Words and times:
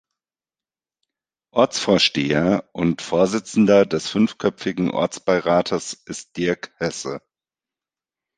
Ortsvorsteher 1.53 2.67
und 2.71 3.03
Vorsitzender 3.03 3.85
des 3.85 4.09
fünfköpfigen 4.09 4.89
Ortsbeirates 4.89 5.93
ist 5.93 6.37
Dirk 6.37 6.73
Hesse. 6.79 7.21